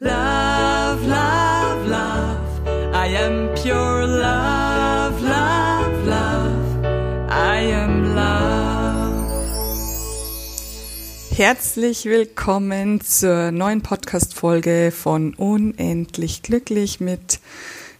[0.00, 2.94] Love, love, love.
[2.94, 6.84] I am pure love, love, love.
[7.28, 9.26] I am love.
[11.34, 17.40] Herzlich willkommen zur neuen Podcast-Folge von Unendlich Glücklich mit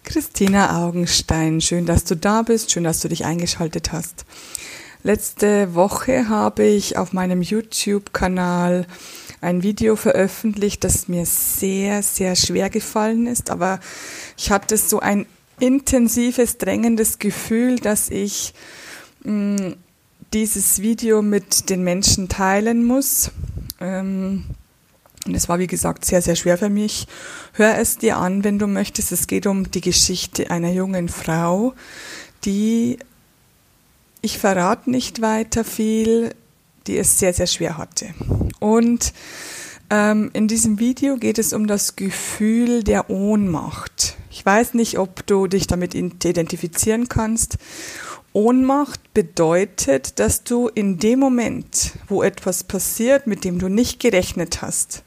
[0.04, 1.60] Christina Augenstein.
[1.60, 2.70] Schön, dass du da bist.
[2.70, 4.24] Schön, dass du dich eingeschaltet hast.
[5.02, 8.86] Letzte Woche habe ich auf meinem YouTube-Kanal
[9.40, 13.50] ein Video veröffentlicht, das mir sehr, sehr schwer gefallen ist.
[13.50, 13.80] Aber
[14.36, 15.26] ich hatte so ein
[15.60, 18.54] intensives, drängendes Gefühl, dass ich
[19.24, 19.76] mh, mm,
[20.32, 23.30] dieses Video mit den Menschen teilen muss.
[23.80, 24.44] Ähm,
[25.26, 27.06] und es war, wie gesagt, sehr, sehr schwer für mich.
[27.52, 29.12] Hör es dir an, wenn du möchtest.
[29.12, 31.74] Es geht um die Geschichte einer jungen Frau,
[32.44, 32.98] die,
[34.22, 36.34] ich verrate nicht weiter viel,
[36.86, 38.14] die es sehr, sehr schwer hatte.
[38.58, 39.12] Und
[39.90, 44.16] ähm, in diesem Video geht es um das Gefühl der Ohnmacht.
[44.30, 47.58] Ich weiß nicht, ob du dich damit identifizieren kannst.
[48.32, 54.60] Ohnmacht bedeutet, dass du in dem Moment, wo etwas passiert, mit dem du nicht gerechnet
[54.60, 55.02] hast,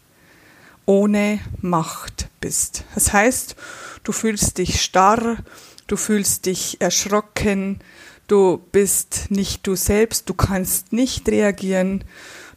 [0.85, 2.83] ohne Macht bist.
[2.95, 3.55] Das heißt,
[4.03, 5.37] du fühlst dich starr,
[5.85, 7.79] du fühlst dich erschrocken,
[8.27, 12.03] du bist nicht du selbst, du kannst nicht reagieren,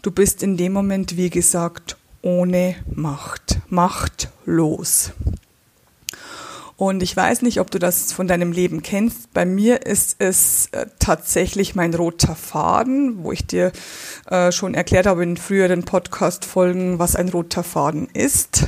[0.05, 5.13] Du bist in dem Moment, wie gesagt, ohne Macht, machtlos.
[6.77, 9.33] Und ich weiß nicht, ob du das von deinem Leben kennst.
[9.33, 13.73] Bei mir ist es äh, tatsächlich mein roter Faden, wo ich dir
[14.29, 18.67] äh, schon erklärt habe in früheren Podcast-Folgen, was ein roter Faden ist.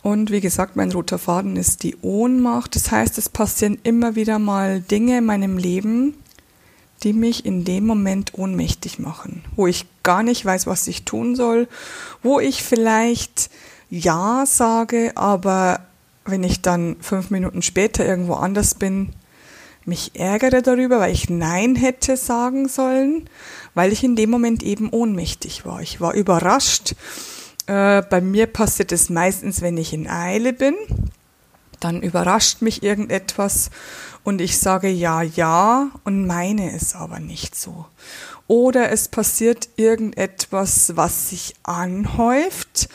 [0.00, 2.76] Und wie gesagt, mein roter Faden ist die Ohnmacht.
[2.76, 6.14] Das heißt, es passieren immer wieder mal Dinge in meinem Leben,
[7.02, 11.36] die mich in dem Moment ohnmächtig machen, wo ich gar nicht weiß, was ich tun
[11.36, 11.68] soll,
[12.22, 13.50] wo ich vielleicht
[13.90, 15.80] Ja sage, aber
[16.24, 19.12] wenn ich dann fünf Minuten später irgendwo anders bin,
[19.84, 23.28] mich ärgere darüber, weil ich Nein hätte sagen sollen,
[23.74, 25.82] weil ich in dem Moment eben ohnmächtig war.
[25.82, 26.94] Ich war überrascht.
[27.66, 30.74] Äh, bei mir passiert es meistens, wenn ich in Eile bin.
[31.80, 33.70] Dann überrascht mich irgendetwas
[34.24, 37.86] und ich sage ja, ja und meine es aber nicht so.
[38.46, 42.88] Oder es passiert irgendetwas, was sich anhäuft.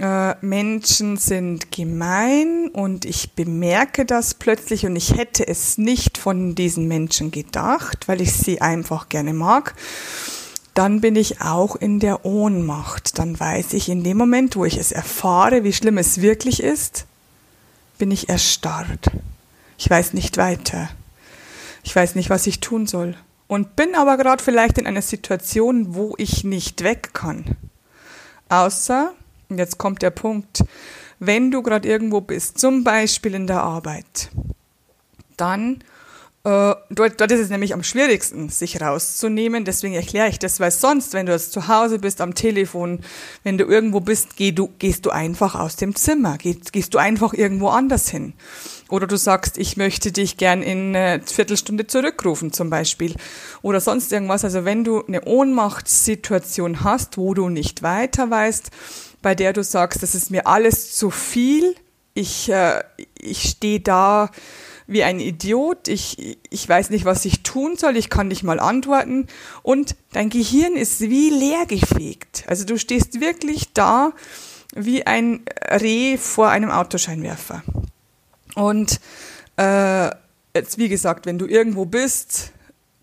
[0.00, 6.54] Äh, Menschen sind gemein und ich bemerke das plötzlich und ich hätte es nicht von
[6.54, 9.74] diesen Menschen gedacht, weil ich sie einfach gerne mag
[10.76, 13.18] dann bin ich auch in der Ohnmacht.
[13.18, 17.06] Dann weiß ich in dem Moment, wo ich es erfahre, wie schlimm es wirklich ist,
[17.96, 19.10] bin ich erstarrt.
[19.78, 20.88] Ich weiß nicht weiter.
[21.82, 23.14] Ich weiß nicht, was ich tun soll.
[23.46, 27.56] Und bin aber gerade vielleicht in einer Situation, wo ich nicht weg kann.
[28.48, 29.12] Außer,
[29.48, 30.64] jetzt kommt der Punkt,
[31.18, 34.30] wenn du gerade irgendwo bist, zum Beispiel in der Arbeit,
[35.36, 35.84] dann
[36.46, 39.64] äh, dort, dort ist es nämlich am schwierigsten, sich rauszunehmen.
[39.64, 43.00] Deswegen erkläre ich das, weil sonst, wenn du jetzt zu Hause bist, am Telefon,
[43.42, 46.98] wenn du irgendwo bist, geh du, gehst du einfach aus dem Zimmer, gehst, gehst du
[46.98, 48.34] einfach irgendwo anders hin.
[48.88, 53.14] Oder du sagst, ich möchte dich gern in eine Viertelstunde zurückrufen zum Beispiel.
[53.62, 54.44] Oder sonst irgendwas.
[54.44, 58.70] Also wenn du eine Ohnmachtssituation hast, wo du nicht weiter weißt,
[59.22, 61.74] bei der du sagst, das ist mir alles zu viel,
[62.14, 62.82] ich, äh,
[63.18, 64.30] ich stehe da,
[64.86, 68.60] wie ein Idiot, ich, ich weiß nicht, was ich tun soll, ich kann nicht mal
[68.60, 69.26] antworten
[69.62, 72.44] und dein Gehirn ist wie leergefegt.
[72.46, 74.12] Also du stehst wirklich da
[74.74, 77.62] wie ein Reh vor einem Autoscheinwerfer.
[78.56, 79.00] Und
[79.58, 80.10] äh,
[80.54, 82.52] jetzt, wie gesagt, wenn du irgendwo bist,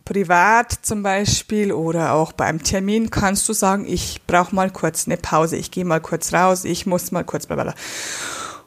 [0.03, 5.15] privat zum Beispiel oder auch beim Termin, kannst du sagen, ich brauche mal kurz eine
[5.15, 7.75] Pause, ich gehe mal kurz raus, ich muss mal kurz, blablabla.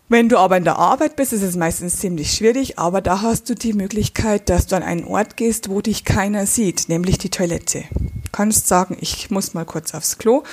[0.08, 3.50] Wenn du aber in der Arbeit bist, ist es meistens ziemlich schwierig, aber da hast
[3.50, 7.30] du die Möglichkeit, dass du an einen Ort gehst, wo dich keiner sieht, nämlich die
[7.30, 7.82] Toilette.
[7.90, 10.44] Du kannst sagen, ich muss mal kurz aufs Klo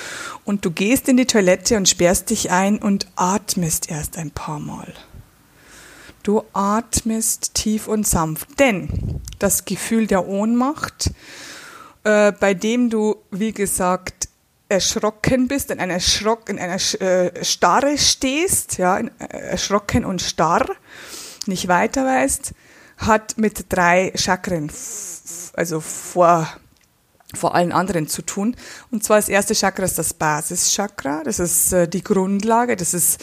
[0.44, 4.58] und du gehst in die Toilette und sperrst dich ein und atmest erst ein paar
[4.58, 4.92] Mal.
[6.24, 11.10] Du atmest tief und sanft, denn das Gefühl der Ohnmacht,
[12.02, 14.30] äh, bei dem du, wie gesagt,
[14.70, 20.22] erschrocken bist, in einer, Schrock, in einer äh, Starre stehst, ja, in, äh, erschrocken und
[20.22, 20.66] starr,
[21.44, 22.54] nicht weiter weißt,
[22.96, 24.72] hat mit drei Chakren,
[25.52, 26.48] also vor,
[27.34, 28.56] vor allen anderen zu tun.
[28.90, 33.22] Und zwar das erste Chakra ist das Basischakra, das ist äh, die Grundlage, das ist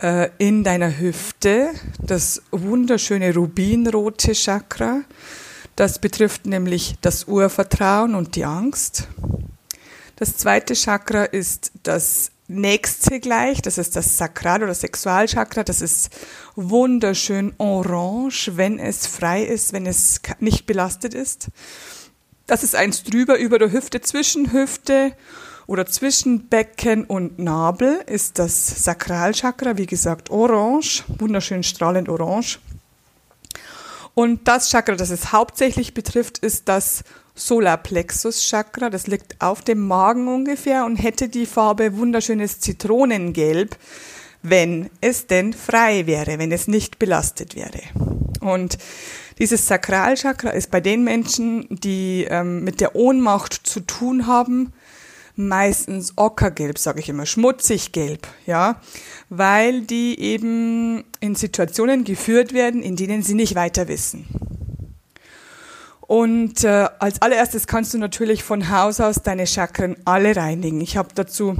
[0.00, 1.70] äh, in deiner Hüfte,
[2.02, 5.02] das wunderschöne rubinrote Chakra.
[5.76, 9.08] Das betrifft nämlich das Urvertrauen und die Angst.
[10.16, 16.10] Das zweite Chakra ist das nächste gleich, das ist das Sakral- oder Sexualchakra, das ist
[16.56, 21.48] wunderschön orange, wenn es frei ist, wenn es nicht belastet ist.
[22.46, 25.12] Das ist eins drüber über der Hüfte, zwischen Hüfte
[25.70, 32.58] oder zwischen Becken und Nabel ist das Sakralchakra, wie gesagt, orange, wunderschön strahlend orange.
[34.14, 37.04] Und das Chakra, das es hauptsächlich betrifft, ist das
[37.36, 38.90] Solarplexus Chakra.
[38.90, 43.76] Das liegt auf dem Magen ungefähr und hätte die Farbe wunderschönes Zitronengelb,
[44.42, 47.80] wenn es denn frei wäre, wenn es nicht belastet wäre.
[48.40, 48.76] Und
[49.38, 54.72] dieses Sakralchakra ist bei den Menschen, die ähm, mit der Ohnmacht zu tun haben,
[55.48, 58.80] meistens ockergelb, sage ich immer, schmutzig gelb, ja,
[59.28, 64.26] weil die eben in Situationen geführt werden, in denen sie nicht weiter wissen.
[66.00, 70.80] Und äh, als allererstes kannst du natürlich von Haus aus deine Chakren alle reinigen.
[70.80, 71.56] Ich habe dazu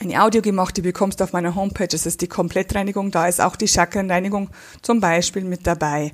[0.00, 1.86] eine Audio gemacht, die bekommst du auf meiner Homepage.
[1.86, 3.10] Das ist die Komplettreinigung.
[3.10, 4.48] Da ist auch die Chakrenreinigung
[4.82, 6.12] zum Beispiel mit dabei.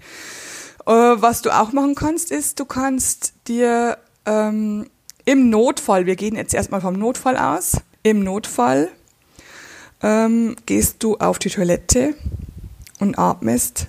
[0.87, 4.89] Äh, was du auch machen kannst, ist, du kannst dir ähm,
[5.25, 8.89] im Notfall, wir gehen jetzt erstmal vom Notfall aus, im Notfall
[10.03, 12.15] ähm, gehst du auf die Toilette
[12.99, 13.87] und atmest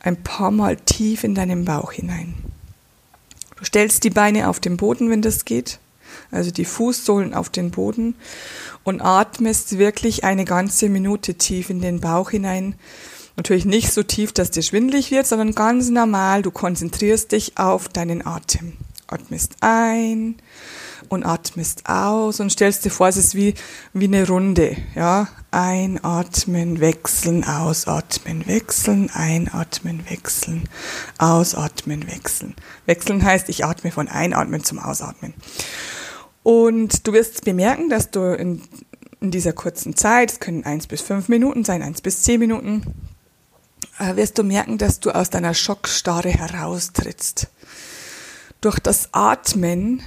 [0.00, 2.34] ein paar Mal tief in deinen Bauch hinein.
[3.56, 5.78] Du stellst die Beine auf den Boden, wenn das geht,
[6.30, 8.14] also die Fußsohlen auf den Boden
[8.84, 12.76] und atmest wirklich eine ganze Minute tief in den Bauch hinein.
[13.36, 16.42] Natürlich nicht so tief, dass dir schwindlig wird, sondern ganz normal.
[16.42, 18.74] Du konzentrierst dich auf deinen Atem.
[19.08, 20.36] Atmest ein
[21.08, 23.54] und atmest aus und stellst dir vor, es ist wie,
[23.92, 25.28] wie eine Runde, ja.
[25.50, 30.68] Einatmen, wechseln, ausatmen, wechseln, einatmen, wechseln,
[31.18, 32.54] ausatmen, wechseln.
[32.84, 35.32] Wechseln heißt, ich atme von Einatmen zum Ausatmen.
[36.42, 38.62] Und du wirst bemerken, dass du in,
[39.20, 42.82] in dieser kurzen Zeit, es können eins bis fünf Minuten sein, eins bis zehn Minuten,
[43.98, 47.48] äh, wirst du merken, dass du aus deiner Schockstarre heraustrittst.
[48.60, 50.02] Durch das Atmen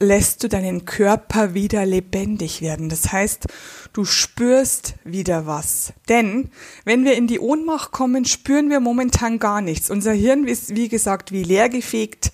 [0.00, 2.88] lässt du deinen Körper wieder lebendig werden.
[2.88, 3.46] Das heißt,
[3.92, 5.92] du spürst wieder was.
[6.08, 6.50] Denn
[6.84, 9.90] wenn wir in die Ohnmacht kommen, spüren wir momentan gar nichts.
[9.90, 12.32] Unser Hirn ist, wie gesagt, wie leergefegt.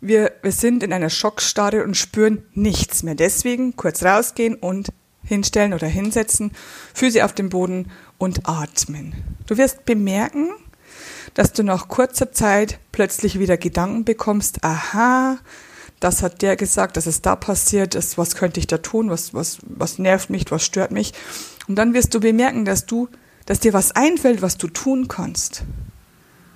[0.00, 3.14] Wir, wir sind in einer Schockstarre und spüren nichts mehr.
[3.14, 4.88] Deswegen kurz rausgehen und
[5.24, 6.52] hinstellen oder hinsetzen,
[6.94, 9.14] Füße auf dem Boden und atmen.
[9.46, 10.50] Du wirst bemerken,
[11.34, 15.38] dass du nach kurzer Zeit plötzlich wieder Gedanken bekommst, aha,
[16.00, 19.34] das hat der gesagt, dass es da passiert ist, was könnte ich da tun, was,
[19.34, 21.12] was, was nervt mich, was stört mich.
[21.66, 23.08] Und dann wirst du bemerken, dass du,
[23.46, 25.64] dass dir was einfällt, was du tun kannst.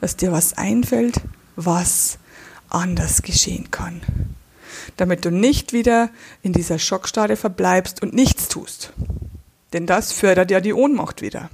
[0.01, 1.21] Dass dir was einfällt,
[1.57, 2.19] was
[2.69, 4.01] anders geschehen kann.
[4.97, 6.11] Damit du nicht wieder
[6.43, 8.93] in dieser Schockstade verbleibst und nichts tust.
[9.73, 11.51] Denn das fördert ja die Ohnmacht wieder.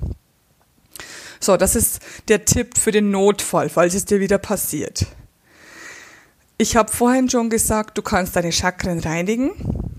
[1.49, 5.07] So, das ist der Tipp für den Notfall, falls es dir wieder passiert.
[6.59, 9.53] Ich habe vorhin schon gesagt, du kannst deine Chakren reinigen,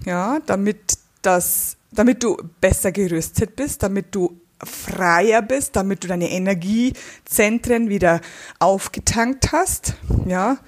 [0.06, 6.30] ja, damit das, damit du besser gerüstet bist, damit du freier bist, damit du deine
[6.30, 8.22] Energiezentren wieder
[8.60, 9.96] aufgetankt hast,
[10.28, 10.60] ja.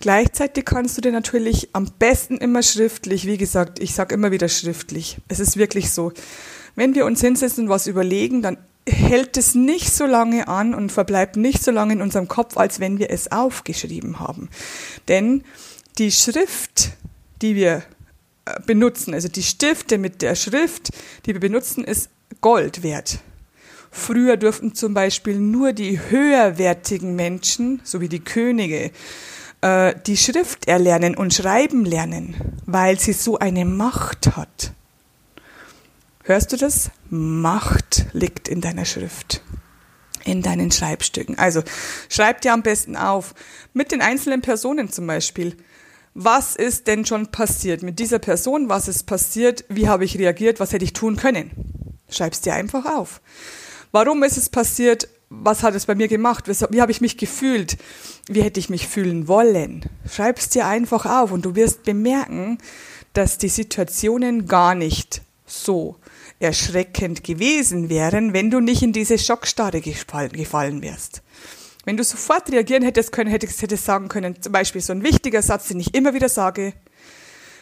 [0.00, 4.48] Gleichzeitig kannst du dir natürlich am besten immer schriftlich, wie gesagt, ich sage immer wieder
[4.48, 5.18] schriftlich.
[5.28, 6.12] Es ist wirklich so.
[6.74, 10.92] Wenn wir uns hinsetzen und was überlegen, dann hält es nicht so lange an und
[10.92, 14.48] verbleibt nicht so lange in unserem Kopf, als wenn wir es aufgeschrieben haben.
[15.08, 15.44] Denn
[15.98, 16.90] die Schrift,
[17.40, 17.82] die wir
[18.44, 20.90] äh, benutzen, also die Stifte mit der Schrift,
[21.24, 23.20] die wir benutzen, ist Gold wert.
[23.90, 28.90] Früher durften zum Beispiel nur die höherwertigen Menschen, so wie die Könige,
[29.62, 32.34] äh, die Schrift erlernen und schreiben lernen,
[32.66, 34.73] weil sie so eine Macht hat.
[36.26, 36.90] Hörst du das?
[37.10, 39.42] Macht liegt in deiner Schrift,
[40.24, 41.38] in deinen Schreibstücken.
[41.38, 41.62] Also
[42.08, 43.34] schreib dir am besten auf,
[43.74, 45.54] mit den einzelnen Personen zum Beispiel.
[46.14, 48.70] Was ist denn schon passiert mit dieser Person?
[48.70, 49.66] Was ist passiert?
[49.68, 50.60] Wie habe ich reagiert?
[50.60, 51.50] Was hätte ich tun können?
[52.08, 53.20] Schreib's dir einfach auf.
[53.92, 55.08] Warum ist es passiert?
[55.28, 56.46] Was hat es bei mir gemacht?
[56.48, 57.76] Wie habe ich mich gefühlt?
[58.28, 59.84] Wie hätte ich mich fühlen wollen?
[60.10, 62.56] Schreib's dir einfach auf und du wirst bemerken,
[63.12, 65.20] dass die Situationen gar nicht
[65.62, 65.96] so
[66.38, 71.22] erschreckend gewesen wären, wenn du nicht in diese Schockstarre gefallen wärst.
[71.84, 75.42] Wenn du sofort reagieren hättest können, hättest, du sagen können, zum Beispiel so ein wichtiger
[75.42, 76.72] Satz, den ich immer wieder sage,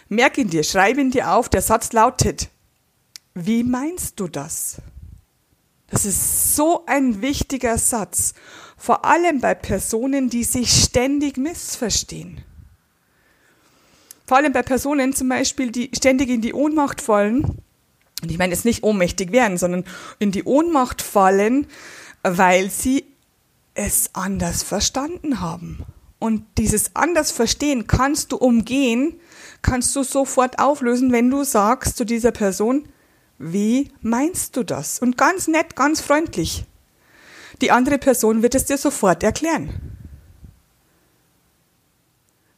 [0.09, 2.49] merk ihn dir, schreib ihn dir auf, der Satz lautet,
[3.35, 4.81] wie meinst du das?
[5.89, 8.35] Das ist so ein wichtiger Satz,
[8.77, 12.43] vor allem bei Personen, die sich ständig missverstehen.
[14.27, 17.62] Vor allem bei Personen zum Beispiel, die ständig in die Ohnmacht fallen
[18.23, 19.85] Und ich meine jetzt nicht ohnmächtig werden, sondern
[20.19, 21.67] in die Ohnmacht fallen,
[22.23, 23.05] weil sie
[23.75, 25.85] es anders verstanden haben.
[26.19, 29.19] Und dieses anders verstehen kannst du umgehen,
[29.61, 32.89] kannst du sofort auflösen, wenn du sagst zu dieser Person,
[33.39, 35.01] wie meinst du das?
[35.01, 36.65] Und ganz nett, ganz freundlich.
[37.61, 39.71] Die andere Person wird es dir sofort erklären.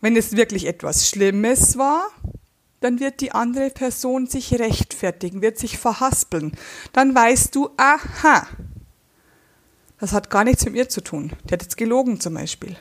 [0.02, 2.08] Wenn es wirklich etwas Schlimmes war,
[2.84, 6.52] dann wird die andere Person sich rechtfertigen, wird sich verhaspeln.
[6.92, 8.46] Dann weißt du, aha,
[9.98, 11.32] das hat gar nichts mit mir zu tun.
[11.44, 12.76] Der hat jetzt gelogen zum Beispiel.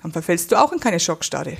[0.00, 1.56] Dann verfällst du auch in keine Schockstarre.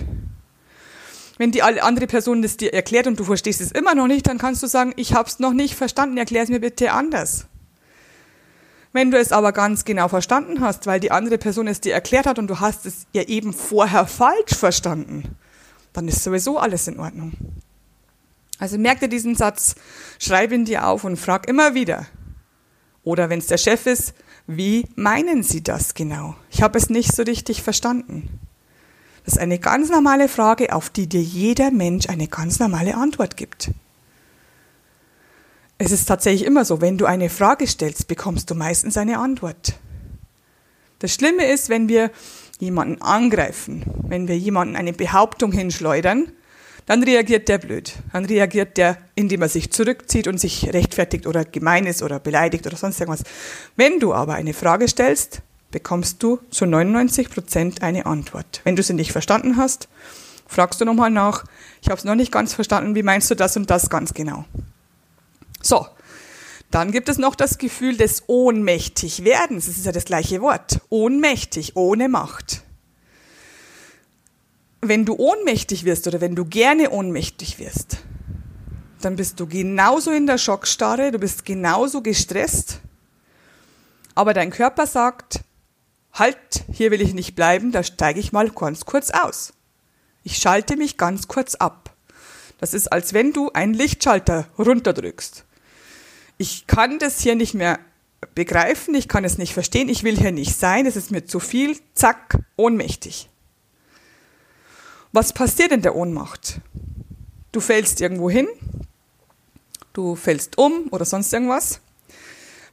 [1.39, 4.39] Wenn die andere Person das dir erklärt und du verstehst es immer noch nicht, dann
[4.39, 7.47] kannst du sagen, ich habe es noch nicht verstanden, erklär es mir bitte anders.
[8.93, 12.27] Wenn du es aber ganz genau verstanden hast, weil die andere Person es dir erklärt
[12.27, 15.37] hat und du hast es ja eben vorher falsch verstanden,
[15.93, 17.33] dann ist sowieso alles in Ordnung.
[18.59, 19.75] Also merk dir diesen Satz,
[20.19, 22.07] schreib ihn dir auf und frag immer wieder.
[23.03, 24.13] Oder wenn es der Chef ist,
[24.47, 26.37] wie meinen Sie das genau?
[26.51, 28.29] Ich habe es nicht so richtig verstanden.
[29.25, 33.37] Das ist eine ganz normale Frage, auf die dir jeder Mensch eine ganz normale Antwort
[33.37, 33.71] gibt.
[35.79, 39.75] Es ist tatsächlich immer so, wenn du eine Frage stellst, bekommst du meistens eine Antwort.
[40.99, 42.11] Das Schlimme ist, wenn wir
[42.61, 46.31] jemanden angreifen, wenn wir jemanden eine Behauptung hinschleudern,
[46.87, 47.95] dann reagiert der blöd.
[48.13, 52.67] Dann reagiert der, indem er sich zurückzieht und sich rechtfertigt oder gemein ist oder beleidigt
[52.67, 53.25] oder sonst irgendwas.
[53.77, 58.61] Wenn du aber eine Frage stellst, bekommst du zu 99 Prozent eine Antwort.
[58.65, 59.89] Wenn du sie nicht verstanden hast,
[60.47, 61.45] fragst du nochmal nach.
[61.81, 62.95] Ich habe es noch nicht ganz verstanden.
[62.95, 64.45] Wie meinst du das und das ganz genau?
[65.63, 65.87] So,
[66.71, 69.67] dann gibt es noch das Gefühl des Ohnmächtigwerdens.
[69.67, 70.81] Das ist ja das gleiche Wort.
[70.89, 72.63] Ohnmächtig, ohne Macht.
[74.81, 77.99] Wenn du ohnmächtig wirst oder wenn du gerne ohnmächtig wirst,
[79.01, 82.81] dann bist du genauso in der Schockstarre, du bist genauso gestresst,
[84.15, 85.41] aber dein Körper sagt,
[86.13, 89.53] halt, hier will ich nicht bleiben, da steige ich mal ganz kurz aus.
[90.23, 91.95] Ich schalte mich ganz kurz ab.
[92.59, 95.45] Das ist, als wenn du einen Lichtschalter runterdrückst
[96.41, 97.79] ich kann das hier nicht mehr
[98.35, 101.39] begreifen, ich kann es nicht verstehen, ich will hier nicht sein, es ist mir zu
[101.39, 103.29] viel, zack, ohnmächtig.
[105.13, 106.63] Was passiert in der Ohnmacht?
[107.53, 108.49] Du fällst irgendwo hin,
[109.93, 111.83] du fällst um oder sonst irgendwas,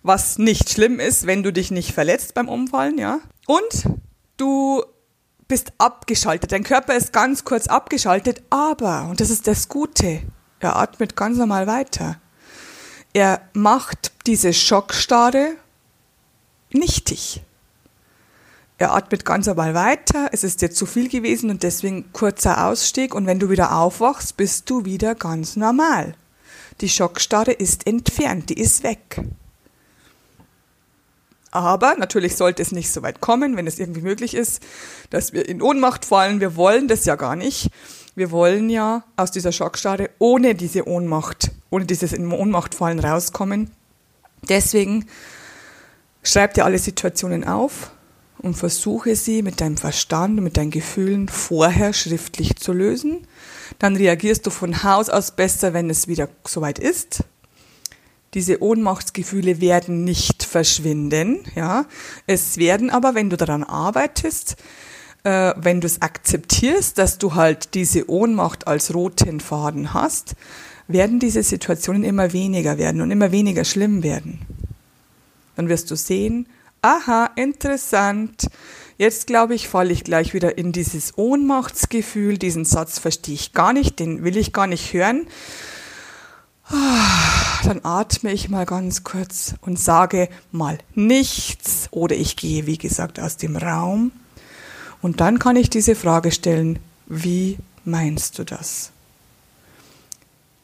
[0.02, 3.20] was nicht schlimm ist, wenn du dich nicht verletzt beim Umfallen, ja.
[3.48, 3.84] Und
[4.38, 4.82] du
[5.50, 10.22] bist abgeschaltet, dein Körper ist ganz kurz abgeschaltet, aber, und das ist das Gute,
[10.62, 12.22] er atmet ganz normal weiter
[13.18, 15.56] er macht diese Schockstarre
[16.72, 17.42] nichtig.
[18.78, 23.16] Er atmet ganz normal weiter, es ist dir zu viel gewesen und deswegen kurzer Ausstieg
[23.16, 26.14] und wenn du wieder aufwachst, bist du wieder ganz normal.
[26.80, 29.20] Die Schockstarre ist entfernt, die ist weg.
[31.50, 34.62] Aber natürlich sollte es nicht so weit kommen, wenn es irgendwie möglich ist,
[35.10, 36.40] dass wir in Ohnmacht fallen.
[36.40, 37.72] Wir wollen das ja gar nicht.
[38.14, 43.72] Wir wollen ja aus dieser Schockstarre ohne diese Ohnmacht, ohne dieses in Ohnmacht fallen rauskommen.
[44.48, 45.06] Deswegen
[46.24, 47.92] schreib dir alle Situationen auf
[48.40, 53.28] und versuche sie mit deinem Verstand mit deinen Gefühlen vorher schriftlich zu lösen.
[53.80, 57.24] Dann reagierst du von Haus aus besser, wenn es wieder soweit ist.
[58.34, 61.86] Diese Ohnmachtsgefühle werden nicht verschwinden, ja.
[62.28, 64.58] Es werden aber, wenn du daran arbeitest,
[65.24, 70.36] äh, wenn du es akzeptierst, dass du halt diese Ohnmacht als roten Faden hast,
[70.88, 74.40] werden diese Situationen immer weniger werden und immer weniger schlimm werden.
[75.56, 76.48] Dann wirst du sehen,
[76.82, 78.48] aha, interessant.
[78.98, 82.38] Jetzt glaube ich, falle ich gleich wieder in dieses Ohnmachtsgefühl.
[82.38, 85.28] Diesen Satz verstehe ich gar nicht, den will ich gar nicht hören.
[86.70, 92.78] Ah, dann atme ich mal ganz kurz und sage mal nichts oder ich gehe, wie
[92.78, 94.12] gesagt, aus dem Raum
[95.02, 98.92] und dann kann ich diese Frage stellen, wie meinst du das?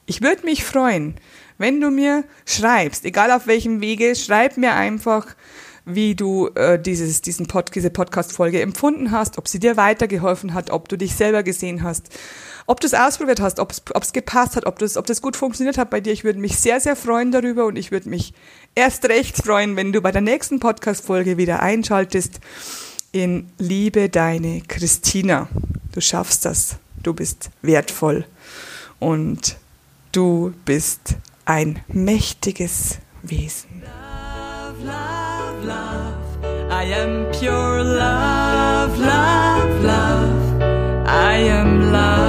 [0.06, 1.16] Ich würde mich freuen,
[1.58, 5.28] wenn du mir schreibst, egal auf welchem Wege, schreib mir einfach,
[5.86, 10.70] wie du äh, dieses, diesen Pod, diese Podcast-Folge empfunden hast, ob sie dir weitergeholfen hat,
[10.70, 12.10] ob du dich selber gesehen hast,
[12.66, 15.78] ob du es ausprobiert hast, ob es gepasst hat, ob das, ob das gut funktioniert
[15.78, 16.14] hat bei dir.
[16.14, 18.34] Ich würde mich sehr, sehr freuen darüber und ich würde mich
[18.76, 22.40] erst recht freuen, wenn du bei der nächsten Podcast-Folge wieder einschaltest
[23.12, 25.50] in Liebe deine Christina.
[25.92, 26.78] Du schaffst das.
[27.04, 28.26] Du bist wertvoll
[29.00, 29.58] und
[30.14, 33.82] Du bist ein mächtiges Wesen.
[33.82, 36.70] Love, love, love.
[36.70, 41.08] I am pure love, love, love.
[41.08, 42.23] I am love.